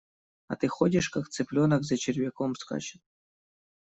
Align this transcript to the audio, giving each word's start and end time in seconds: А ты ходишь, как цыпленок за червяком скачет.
А 0.51 0.55
ты 0.55 0.67
ходишь, 0.67 1.09
как 1.11 1.29
цыпленок 1.29 1.83
за 1.83 1.95
червяком 1.95 2.55
скачет. 2.55 3.03